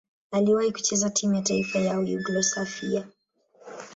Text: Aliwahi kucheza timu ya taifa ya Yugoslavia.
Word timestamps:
Aliwahi 0.31 0.71
kucheza 0.71 1.09
timu 1.09 1.35
ya 1.35 1.41
taifa 1.41 1.79
ya 1.79 1.93
Yugoslavia. 1.95 3.07